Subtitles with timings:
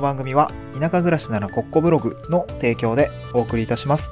[0.00, 4.10] の番組は田舎暮らしならコッコブログの提供でお送りいたします。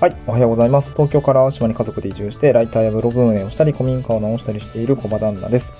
[0.00, 0.94] はい、おはようございます。
[0.94, 5.72] 東京から島に家族で移住して、ライターやブログ運営をしたり、古民家を直したりしている小場旦那です。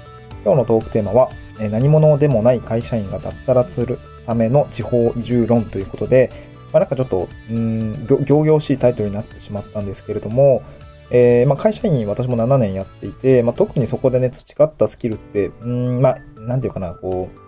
[0.45, 1.29] 今日のトークテーマは、
[1.59, 6.30] え何者でもない会社員が脱サラするための地方移住論ということで、
[6.73, 10.62] まあ、なんかちょっと、うん、ぎょ行々しいタイトルになってしまったんですけれども、
[11.11, 17.41] えーまあ、会社員私も7年やっていて、まあ、特にそこでね、培ったスキルって、うん、まあ、なんていうかな、こう、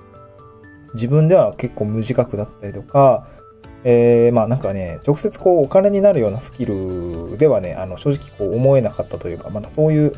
[0.95, 3.27] 自分では結構無自覚だったりとか、
[3.85, 10.13] えー、まあなんかね、直接こうお金になるようなスキルではね、あの正直こう思えなかったというか、まだそういう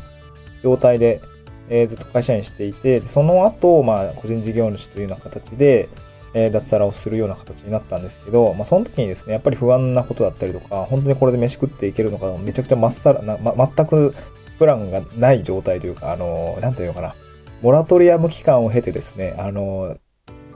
[0.63, 1.21] 状態で、
[1.69, 5.89] えーずっと会社員していて、その後、まあ個人事業主というような形で、
[6.33, 14.13] えー脱サラをするような形になったんですけど、まあその時にですね、やっぱり不安なことだったりとか、本当にこれで飯食っていけるのか、めちゃくちゃまっさらな、ま、全く
[14.57, 17.15] プランがない状態というか、あの、なんていうのかな、
[17.61, 19.97] モラトリアム期間を経てですね、あの、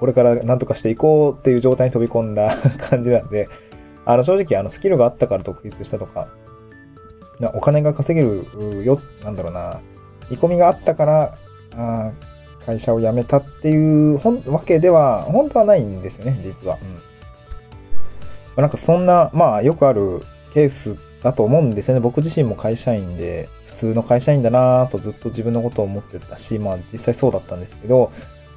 [0.01, 2.49] これから何とかしていこうっていう状態に飛び込んだ
[2.89, 3.47] 感じなんで、
[4.03, 6.27] あの、正直、あの、スキルがあったから独立したとか、
[7.39, 9.79] なお金が稼げるよ、なんだろうな、
[10.31, 11.37] 見込みがあったから、
[11.75, 12.11] あ
[12.65, 14.19] 会社を辞めたっていう
[14.51, 16.79] わけでは、本当はないんですよね、実は。
[16.81, 16.93] うん。
[18.55, 22.01] まなんかそんな、まあよくあるケースだと思うんですよね。
[22.01, 28.11] 僕自身も会社員で、普通の会社員だなぁとずっと自分のことを思ってたし、まあ実際そうだったんですけど、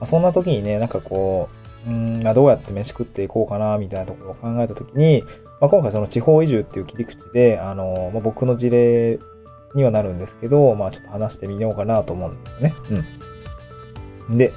[0.05, 1.49] あ、そんな時にね、なんかこ
[1.87, 5.23] う、うん、まあどうやって飯食っていこうかな、みたいなところを考えた時に、
[5.61, 9.19] まあ、今回その地方移住っていう切り口で、あの、まあ、僕の事例
[9.75, 12.75] にはなるんですけど、まあちょっと話してみようかなと思うんですよね。
[14.29, 14.39] うん。
[14.39, 14.53] で、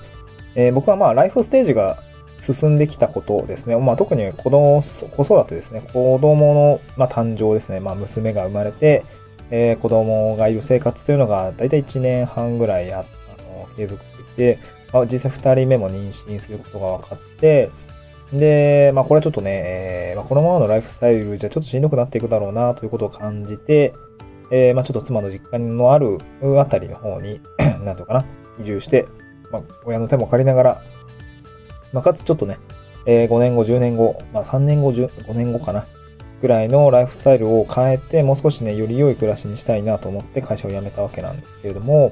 [0.56, 1.98] えー僕はまあライフステージが
[2.40, 3.76] 進んできたことですね。
[3.78, 5.82] まあ特に子供、子育てですね。
[5.94, 7.80] 子供の、まあ、誕生ですね。
[7.80, 9.04] まあ娘が生まれて、
[9.50, 13.04] えー子供がいる生活というのがだいたい1年半ぐらいああ
[13.42, 14.60] の継続してきて、
[14.94, 17.70] まあ、実際2人目も妊娠することが分かって、
[18.32, 23.94] で、まあこれはちょっとね、えーまあ、このままのライフスタイルじゃちょっとしんどくなっていくだろうなということを感じて、
[24.52, 26.20] えーまあちょっと妻の実家のある
[26.60, 27.42] あたりの方に、
[27.84, 28.26] なんていうのかな、
[28.60, 29.06] 移住して、
[29.52, 30.82] まあ親の手も借りながら、
[31.94, 32.58] まあかつちょっとね、
[33.06, 35.86] えー5年後、10年後、まあ3年後、5年後かな、
[36.42, 42.12] ぐらいのライフスタイルを変えて、もう少しね、より良い暮らしにしたいなと思って会社を辞めたわけなんですけれども、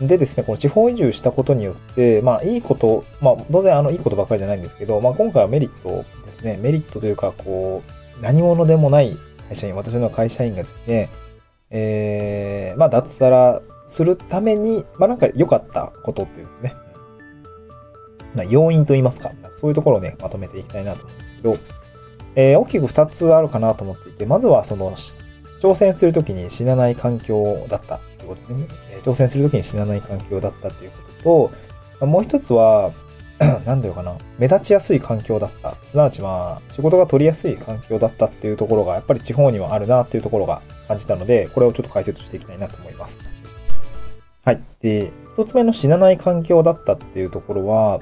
[0.00, 7.82] でですね、この地方移住したことによって、まあいいこと、まあ当然あのいいことばっかりじゃないんですけど、まあ今回はメリットですね、メリットというか、こ
[8.18, 9.16] う、何者でもない
[9.48, 11.08] 会社員、私の会社員がですね、
[11.70, 16.74] えー、まあ脱サラするために、まあなんか良かったことっていうんですね。
[18.34, 21.56] な要因と言いますか、そういうところをね、まとめていきたいなと思うんですけど、
[22.34, 24.94] えー大きく二つあるかなと思っていて、まずはその、
[25.62, 27.98] 挑戦するときに死なない環境だった。
[28.26, 28.66] いうことでね、
[29.02, 31.50] 挑戦するときに死なない環境だったということ
[32.00, 32.92] と、もう一つは、
[33.66, 35.76] なんだろうかな、目立ちやすい環境だった。
[35.84, 43.18] すなわちまあ、仕事が取りやすい環境だったっていうところが、やっぱり地方にはあるなっていうところが感じたので、これをちょっと解説していきたいなと思います。
[44.44, 44.60] はい。
[44.80, 48.00] で、一つ目の死なない環境だったっていうところは、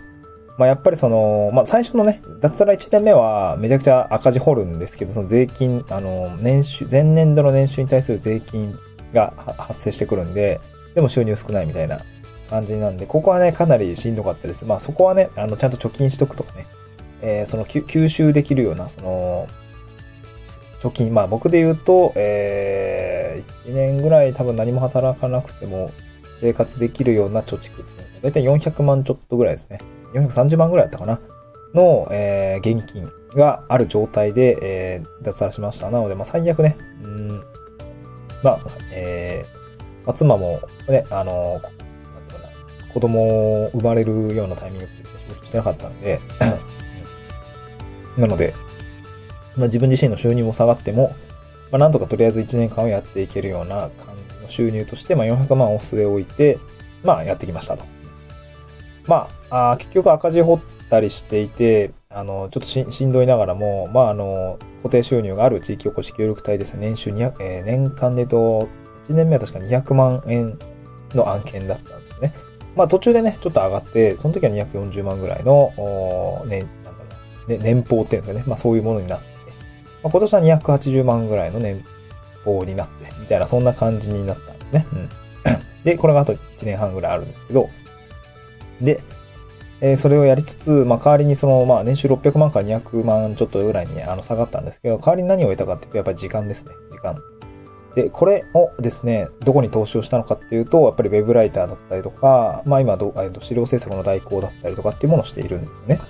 [0.56, 8.78] まあやっぱりその、まあ最初のね、脱サラ1年目はめちゃくちゃ赤字掘るんですけど、その税金、あの、年収、前年度の年収に対する税金
[9.14, 10.60] が発生してくるんで、
[10.94, 12.00] でも収入少ないみたいな
[12.50, 14.64] 感じなんで、ここはね、かなりしんどかったです。
[14.64, 16.66] まあそこはね、あの、ちゃんと貯金しとくとかね、
[17.22, 19.48] えーその吸収できるような、その、
[20.80, 25.92] 貯金、まあ僕で言うと、えー、1年ぐらい多分何も働かなくても
[26.40, 29.80] 生活できるような貯蓄って、だいたい400万ちょっとぐらいですね。
[30.12, 31.18] 430万ぐらいだったかな
[31.74, 35.90] の、えー現金がある状態で、えー脱サラしました。
[35.90, 37.42] なので、まあ最悪ね、うん、
[38.44, 38.60] まあ、
[38.92, 41.70] えーま、妻もね、あの、なんだ
[42.34, 46.20] ろうな子供を生まれるようなタイミングで仕事してなかったんで、
[48.18, 48.54] なので、
[49.56, 51.14] まあ、自分自身の収入も下がっても、
[51.72, 56.58] まあ、なんとかとりあえず1年間をやっていけるような感じの収入として、まあ、400万を据え置いて、
[57.02, 57.84] まあ、やってきましたと。
[59.06, 68.68] まあ、あ結局赤字掘ったりしていて、あの、ちょっとししんどいながらも、まあ、あの、固定収入がある地域おこし協力隊ですね、年収200、えー年間で言うと、
[69.08, 70.58] 1年目は確か200万円
[71.14, 72.34] の案件だったんですね。
[72.76, 76.96] まあ、途中でね、ちょっと上がって、その時は240万ぐらいの、おーね、なんだろ
[77.46, 79.26] うな、ね、年俸っていうんですかね、まあ、そういうものになって、
[80.02, 81.84] まあ、今年は280万ぐらいの年
[82.44, 84.86] 俸になって、みたいな、そんな感じになったんですね。
[84.92, 85.08] うん。
[85.84, 87.68] で、これがあと1年半ぐらいあるんですけど、
[88.80, 89.00] で、
[89.86, 96.72] えそれをやりつつ、まあ、代わりにその、まあ、年収600万から200万ちょっとぐらいにあの下がったんですけど、代わりに何を得たかっていうと、やっぱり時間ですね。
[96.90, 97.18] 時間。
[97.94, 106.00] で、これをですね、どこに投資をしたのかっていうと、やっぱりウェブライターだったりとか、まあ今ど、えっと、資料制作の代行だったりとかっていうものをしているんですね。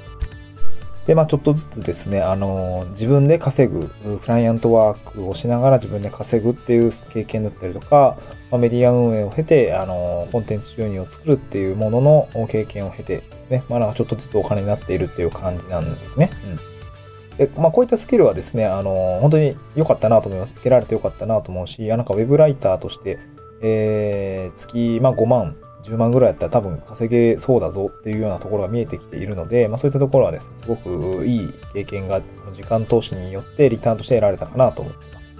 [1.06, 3.88] で、まあちょっとずつですね、あの、自分で稼ぐ、
[4.20, 8.16] クライアントワークをしながら自分で稼ぐっていう経験だったりとか、
[8.52, 16.30] まあ、メディア運営を経て、あの、コンテンツ収入を作るっていうものの経験を経てですね、まあなんかちょっとずつお金になっているっていう感じなんですね。
[16.48, 17.36] うん。
[17.36, 20.54] で、まあこういったスキルはですね、あの、本当に良かったなと思います。
[20.54, 23.18] つけられて良かったなと思うし、なんかウェブライターとして、
[23.62, 35.30] えー、月、まあ5万、10万ぐらいやったら多分稼げそうだぞっていうようなところが見えてきているので、まあそういったところはですね、すごくいい経験が時間投資によってリターンとして得られたかなと思っています。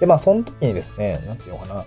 [0.00, 1.84] で、まあその時にですね、なんていうのかな、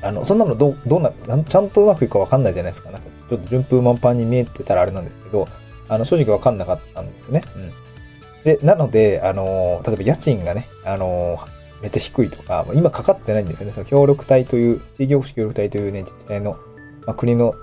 [0.00, 2.90] あの、そんなのど、どんな、ちゃんとうまくいくかわかんないじゃないですか。
[2.90, 5.48] なんかちょっと順風満帆に見えてたらあれなんですけど、
[5.88, 7.42] あの、正直わかんなかったんですよね。
[7.56, 7.72] うん。
[8.44, 11.38] で、なので、あの、例えば家賃がね、あの、
[11.82, 13.72] めっちゃ低いとか、今かかってないんですよね。
[13.72, 16.52] その協力隊という、地域保守協力隊というね、自治体の、
[17.06, 17.54] まあ、国の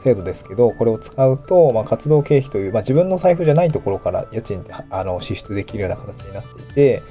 [0.00, 7.02] 制度ですけど、これを使うと、まあ、活動経費という、まあ、自分の財布じゃないところから家賃ってあの支出できるような形になっていて、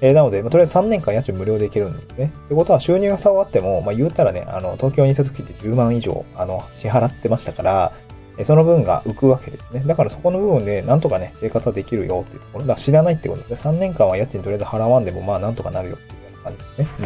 [0.00, 2.32] えー、なので、まあ、とりあえず3年間家賃無料でいけるんですね。
[2.46, 7.92] ってことは収入が差はあっても、まあ、言うたらね、あの、東京にいた時って10万以上、あの、支払ってましたから、
[8.38, 9.82] えその分が浮くわけですね。
[9.84, 12.64] だからそこの部分でなんとかね、生活はできるよっていうところ。
[12.64, 13.70] だ知らないってことですね。
[13.70, 16.86] 3年間は家賃とりあえず払わんでもまあなんとかなるよっていうような感じですね。
[17.00, 17.02] う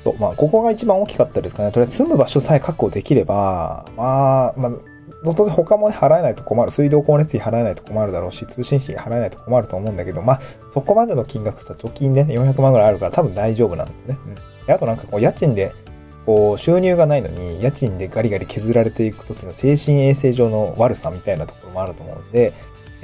[0.00, 0.02] ん。
[0.02, 1.70] そう、まあここが一番大きかったですかね。
[1.70, 4.72] とりあえず住む場所さえ確保できれば、まあ、まあ、
[5.34, 6.70] 当然他もね、払えないと困る。
[6.70, 10.40] 水道光熱費払えないと困るだろうし、通信費払えないと困ると思うんだけど、まあ、
[10.70, 14.18] そこまでの金額さ、貯金でね、400万ぐらいあるから多分大丈夫なんですね。
[14.66, 14.74] うん。
[14.74, 15.72] あとなんかこう、家賃で、
[16.26, 22.52] こう、収入がないのに、家賃でガリガリ削られていく時の精神衛生上の悪さみたいなところもあると思うんで、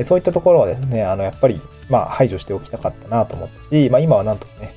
[0.01, 4.75] そういったところはですね、あの、やっぱり、まあ、排除しておきたかったなと思ったし、まあ、今はなんとかね、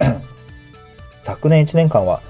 [0.00, 0.22] うん、
[1.20, 2.20] 昨年1年間は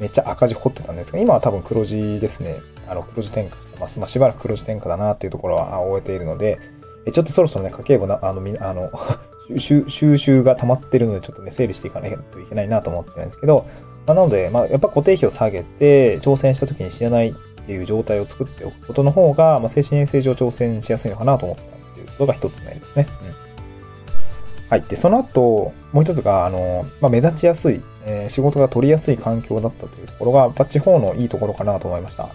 [0.00, 2.56] めっちゃ赤字掘ってたんですが、今は多分黒字ですね。
[2.88, 3.98] あの、黒字転嫁してます。
[3.98, 6.58] まあ、しばらく黒字転嫁だなっていうところは終えているので、
[7.12, 8.90] ちょっとそろそろね、家計簿な、あの、みあの、
[9.58, 13.64] 収集が溜まってるので、ちょっとね、整理していかないといけないなと思ってるんですけど、
[14.06, 17.34] まあ、なので、まあ、やっぱ固定費を下げて、挑戦した時に死なないっ
[17.66, 23.06] ていう状態を作っておくことの方が、まあ、精神衛生上挑戦しやすいのかなと思ったっていうことが一つ目ですね。
[23.22, 24.68] うん。
[24.68, 24.82] はい。
[24.82, 32.28] で、その後、もう一つが、あの、まあ、目立ちやすい、えー、仕事が取りやすい環境だったというところが、やっぱ地方のいいところかなと思いました。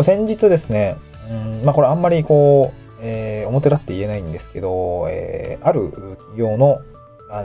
[0.00, 0.96] 先日ですね、
[1.30, 6.78] うんまあ、これあんまりこう、えー、表立って言えないんですけど、えー、ある企業の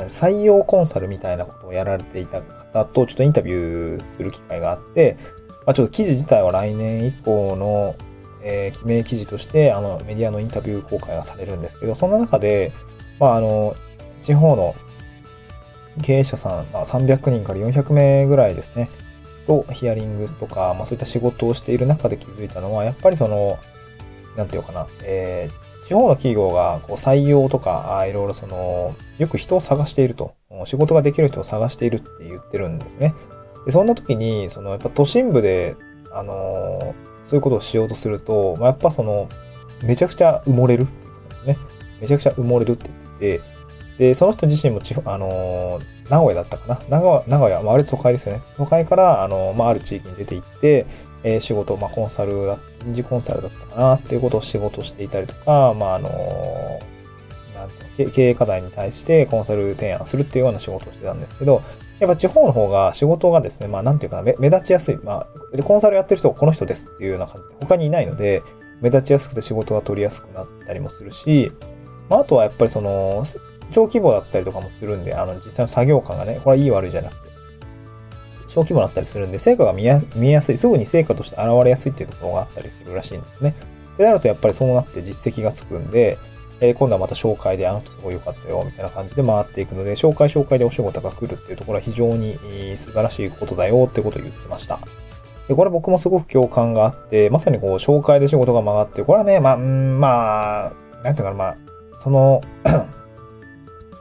[0.08, 5.18] 採用コンサルみたいなことをやられていた方とちょっとインタビューする機会があって、
[5.66, 7.96] まあ、ちょっと記事自体は来年以降の、
[8.44, 12.74] えー、記名記事として、あの、メディアのインタビュー公開がされるんですけど、そんな中で、
[13.20, 13.76] まあ、あの、
[14.22, 14.76] 地方の
[16.02, 18.90] 経営者さん、まあ、300人から400名ぐらいですね、
[19.48, 23.58] とヒアリングとか、まあ、そういった仕事をしている中で気づいたのは、やっぱりその、
[24.36, 30.36] なんていうかな、えー、地方の企業がこう採用とか、いろいろその、よく人を探していると。
[30.66, 33.14] 仕事ができる人を探しているって言ってるんですね。
[33.66, 35.76] でそんな時に、その、やっぱ都心部で、
[36.12, 39.30] あの、そういうことをしようとすると、まあ、やっぱその、
[39.84, 41.68] めちゃくちゃ埋もれるって言ってたんですね。
[42.02, 42.90] めちゃくちゃ埋もれるって
[43.20, 43.58] 言ってて、
[43.98, 46.80] で、その人自身も地方、あのー、名古屋だったかな？
[46.89, 48.42] 名古屋、名古屋、まあ、あれ都会ですよね。
[48.57, 50.86] 都会から、あの、まあ、ある地域に出て行って、
[51.24, 56.10] えー、仕事、まあ、コンサルだ、人事コンサルだったかなっていうことを仕事していたりとか、まあ、あの
[57.55, 61.63] なん経営課題に対してコンサル提案するっていうような仕事をしてたんですけど、
[62.00, 64.98] やっぱ地方の方が仕事がですね、まあなんていうかな、目立ちやすい。
[64.98, 68.43] まあ、で、コンサルやってる人はこの人ですっていうような感じで、他にいないので、
[68.82, 71.51] 目立ちやすくて仕事が取りやすくなったりもするし、
[72.10, 73.24] まああとはやっぱりその、
[73.71, 77.27] 小規模だったりとかもするんで、あの、実際の作業感がね、これはいい悪いじゃなくて、
[78.47, 83.55] 小規模だったりするんで、成果が見えやすい、すぐに成果として現れやすいっていうところがあったりするらしいんですね。
[83.97, 86.19] でなるとやっぱりそうなって実績がつくんで、
[86.59, 92.38] えー、今度はまた紹介であの人すごい良かったよ、みたいな感じで回っていくので、紹介紹介でお仕事が来るっていうところは非常に
[92.77, 94.79] 素晴らしいことだよってことを言ってました。
[95.47, 100.71] で、これ僕もすごく共感があって、まさにこう、紹介で仕事が回って、これはね、まあ、んまあ、
[101.03, 101.57] なんていうかな、まあ、
[101.93, 102.41] その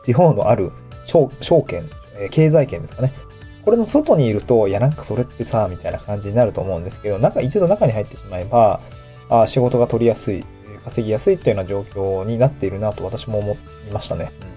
[0.07, 0.71] 地方のある
[1.05, 1.29] 証
[1.67, 3.13] 券、え経済圏ですかね。
[3.65, 8.79] これの外にいると、いやなんかそれってさ、みたいな感じになると思うんですけど、中、一度中に入ってしまえば、
[9.29, 10.45] あ仕事が取りやすい、
[10.85, 13.57] 稼ぎやすいっていうような状況になっているなと私も思
[13.89, 14.31] いましたね。
[14.51, 14.57] うん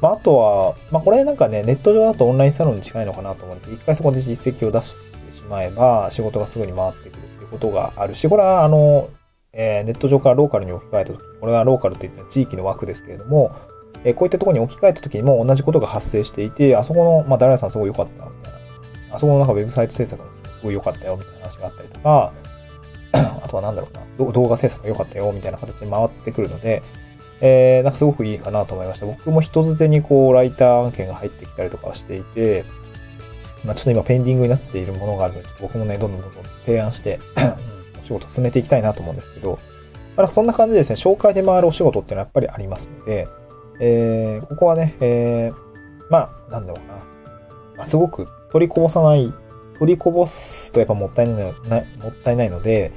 [0.00, 9.08] まあ、あとは、まあ、これなんかね、ネット上だとオンラインサロンに近いのかなと思うんですけど、一回そこで実績を出してしまえば、仕事がすぐに回ってくるっていうことがあるし、これはあの、
[9.52, 13.50] えー、ネット上からローカルに置き換えたとき、これはローカルって言って地域の枠ですけれども、
[14.04, 18.58] えこういったところに置き換えた時にも同じことが発生していて、あそこの、まあ、誰々さんすごい良かった、みたいな。
[19.10, 22.32] あそこのなんかウェブサイト制作の人すごい良かったよ、みたいな話があったりとか、
[23.42, 23.88] あとはなんだろ
[24.18, 26.82] うな、動画制作が良かったよ、みたいな形に回ってくるので、
[27.40, 29.06] えー、なんかすごくいいかなと思いました。
[29.06, 32.64] 僕も人づてにこう、ライター案件が入ってきたりとかしていて、
[33.64, 37.20] まあちょっと今ペンディングになっているものがあるので、ちょっと僕もね、どんどんどんどん提案して、
[38.00, 39.58] お仕事進めていきたいなと思うんですけど、
[40.16, 43.28] まあ、そんな感じでですね、紹介で回るお仕事っていうのはやっぱりありますので、
[43.80, 45.54] えー、ここはね、えー、
[46.10, 46.94] まあ、なんだろうな、
[47.76, 49.32] まあ、すごく取りこぼさない、
[49.78, 51.54] 取りこぼすとやっぱもったいない、
[52.02, 52.92] もったいないので、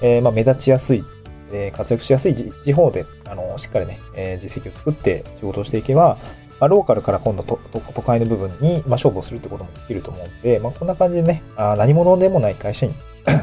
[0.00, 1.04] えー、まあ、目立ちやすい、
[1.52, 6.18] えー活躍しやすい地方で、あの、しっかりね、えー実績を作って仕事をしていけば、
[6.60, 7.58] まあ、ローカルから今度と
[7.94, 12.94] 都会の部分に、まあ、勝負をするってこともできると思うので、まあ、こんな感じでね、あ何者でもない会社員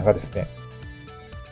[0.04, 0.48] がですね、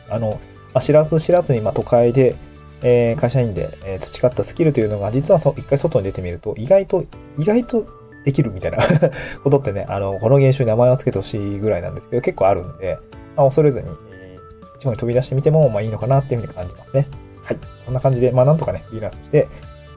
[0.08, 0.40] あの、
[0.74, 2.36] まあ、知らず知らずに、まあ、都会で、
[2.84, 7.02] えー会社員で、えー培ったスキルというのが、実はそ一回外に出てみると、意外と、
[7.38, 7.86] 意外と
[8.24, 8.78] できるみたいな
[9.42, 12.98] ことってね、あの、この現象に名前を付けてほしいぐらいなんですけど、結構あるんで、
[13.36, 17.06] まあ、恐れずに、えー、地方に飛び出してみても、まあいいのかなっていうふうに感じますね。
[17.42, 17.58] はい。
[17.84, 19.48] そんな感じで、まあなんとかね、フリーランスとして、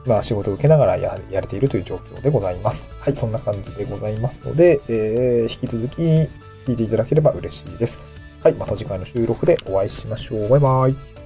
[0.04, 2.88] まあ仕事を受けながらややれているという状況でございます。
[2.98, 3.16] はい。
[3.16, 6.28] そんな感じでございますので、えー、引き続き聞
[6.68, 8.00] いていただければ嬉しいです。
[8.42, 8.54] はい。
[8.54, 10.48] また次回の収録でお会いしましょう。
[10.48, 11.17] バイバイ。